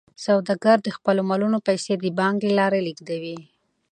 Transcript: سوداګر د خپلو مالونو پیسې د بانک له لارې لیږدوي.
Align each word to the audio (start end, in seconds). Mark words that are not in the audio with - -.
سوداګر 0.25 0.77
د 0.83 0.89
خپلو 0.97 1.21
مالونو 1.29 1.57
پیسې 1.67 1.93
د 1.99 2.05
بانک 2.19 2.37
له 2.47 2.53
لارې 2.59 2.79
لیږدوي. 2.87 3.37